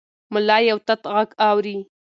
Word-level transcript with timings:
ملا 0.33 0.57
یو 0.69 0.77
تت 0.87 1.01
غږ 1.13 1.29
اوري. 1.47 1.77